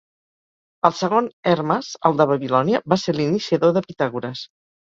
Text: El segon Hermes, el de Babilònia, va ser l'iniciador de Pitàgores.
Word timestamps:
El 0.89 0.95
segon 0.99 1.27
Hermes, 1.51 1.91
el 2.11 2.17
de 2.23 2.27
Babilònia, 2.33 2.81
va 2.95 2.99
ser 3.05 3.17
l'iniciador 3.19 3.79
de 3.79 3.87
Pitàgores. 3.89 4.47